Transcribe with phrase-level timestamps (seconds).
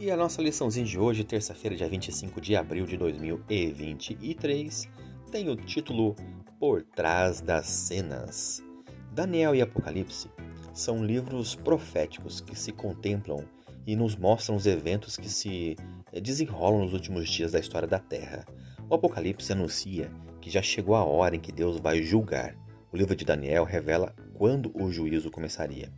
[0.00, 4.88] E a nossa liçãozinha de hoje, terça-feira, dia 25 de abril de 2023,
[5.30, 6.16] tem o título
[6.58, 8.64] Por Trás das Cenas.
[9.12, 10.30] Daniel e Apocalipse
[10.72, 13.44] são livros proféticos que se contemplam
[13.86, 15.76] e nos mostram os eventos que se
[16.22, 18.46] desenrolam nos últimos dias da história da Terra.
[18.88, 20.10] O Apocalipse anuncia
[20.40, 22.56] que já chegou a hora em que Deus vai julgar.
[22.90, 25.92] O livro de Daniel revela quando o juízo começaria.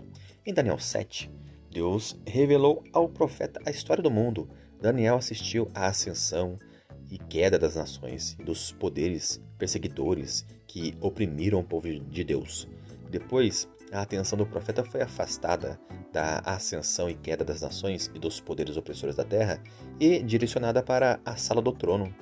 [0.45, 1.31] Em Daniel 7,
[1.73, 4.49] Deus revelou ao profeta a história do mundo.
[4.81, 6.59] Daniel assistiu à ascensão
[7.11, 12.69] e queda das nações e dos poderes perseguidores que oprimiram o povo de Deus.
[13.11, 15.79] Depois, a atenção do profeta foi afastada
[16.13, 19.59] da ascensão e queda das nações e dos poderes opressores da terra
[19.99, 22.15] e direcionada para a sala do trono,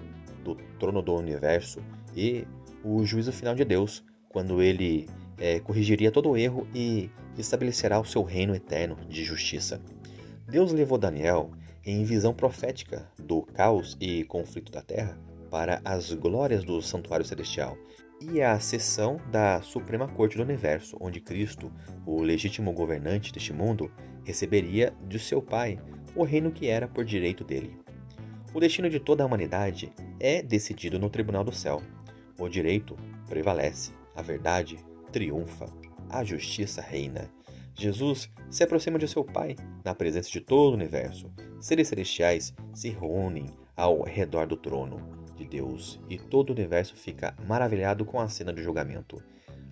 [0.45, 1.81] do trono do universo
[2.15, 2.47] e
[2.85, 5.09] o juízo final de Deus, quando ele
[5.41, 9.81] é, corrigiria todo o erro e estabelecerá o seu reino eterno de justiça.
[10.47, 11.51] Deus levou Daniel
[11.85, 15.19] em visão profética do caos e conflito da terra
[15.51, 17.77] para as glórias do santuário celestial
[18.21, 21.73] e a sessão da Suprema Corte do Universo, onde Cristo,
[22.05, 23.91] o legítimo governante deste mundo,
[24.25, 25.79] receberia de seu Pai
[26.15, 27.79] o reino que era por direito dele.
[28.53, 31.83] O destino de toda a humanidade é decidido no tribunal do céu.
[32.39, 32.97] O direito
[33.29, 34.77] prevalece, a verdade
[35.11, 35.67] triunfa,
[36.09, 37.31] a justiça reina.
[37.75, 41.31] Jesus se aproxima de seu Pai na presença de todo o universo.
[41.61, 44.99] Seres celestiais se reúnem ao redor do trono
[45.37, 49.23] de Deus e todo o universo fica maravilhado com a cena de julgamento.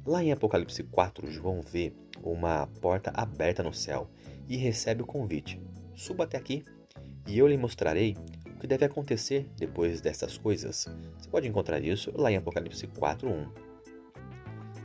[0.06, 4.08] Lá em Apocalipse 4, João vê uma porta aberta no céu
[4.48, 5.60] e recebe o convite:
[5.94, 6.64] Suba até aqui
[7.26, 8.16] e eu lhe mostrarei
[8.46, 10.86] o que deve acontecer depois dessas coisas.
[11.18, 13.67] Você pode encontrar isso lá em Apocalipse 4:1.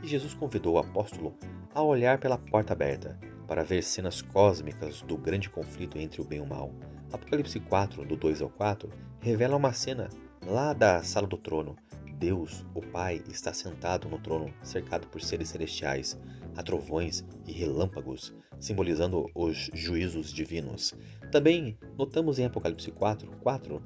[0.04, 1.34] E Jesus convidou o apóstolo
[1.74, 3.18] a olhar pela porta aberta
[3.48, 6.74] para ver cenas cósmicas do grande conflito entre o bem e o mal.
[7.10, 10.10] Apocalipse 4, do 2 ao 4, revela uma cena
[10.44, 11.74] lá da sala do trono.
[12.18, 16.20] Deus, o Pai, está sentado no trono, cercado por seres celestiais.
[16.54, 20.92] Há trovões e relâmpagos, simbolizando os juízos divinos.
[21.32, 23.82] Também notamos em Apocalipse 4, 4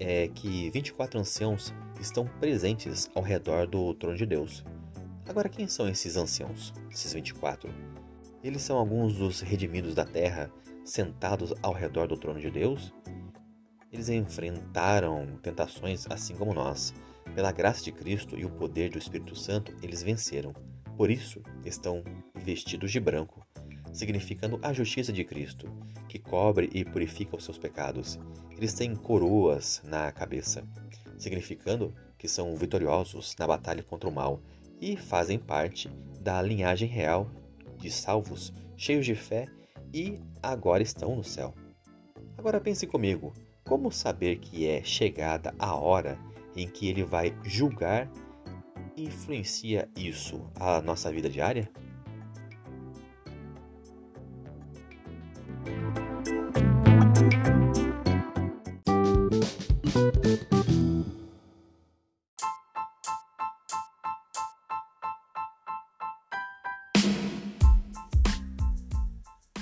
[0.00, 4.64] é, que 24 anciãos estão presentes ao redor do trono de Deus.
[5.28, 7.70] Agora, quem são esses anciãos, esses 24?
[8.42, 10.50] Eles são alguns dos redimidos da terra,
[10.86, 12.94] sentados ao redor do trono de Deus?
[13.92, 16.94] Eles enfrentaram tentações assim como nós.
[17.34, 20.54] Pela graça de Cristo e o poder do Espírito Santo, eles venceram.
[20.96, 22.02] Por isso, estão
[22.34, 23.46] vestidos de branco.
[23.92, 25.66] significando a justiça de Cristo,
[26.08, 28.18] que cobre e purifica os seus pecados.
[28.56, 30.62] Eles têm coroas na cabeça,
[31.18, 34.40] significando que são vitoriosos na batalha contra o mal
[34.80, 35.88] e fazem parte
[36.20, 37.30] da linhagem real
[37.76, 39.46] de salvos, cheios de fé
[39.92, 41.54] e agora estão no céu.
[42.36, 43.32] Agora pense comigo,
[43.64, 46.18] como saber que é chegada a hora
[46.56, 48.10] em que ele vai julgar
[48.96, 51.70] influencia isso a nossa vida diária?